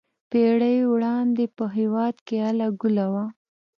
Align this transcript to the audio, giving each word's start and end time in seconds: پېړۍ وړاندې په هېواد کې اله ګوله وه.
پېړۍ 0.29 0.77
وړاندې 0.93 1.43
په 1.57 1.65
هېواد 1.77 2.15
کې 2.27 2.35
اله 2.49 2.67
ګوله 2.81 3.05
وه. 3.13 3.25